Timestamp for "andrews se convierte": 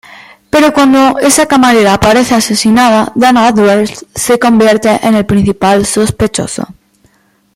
3.49-4.89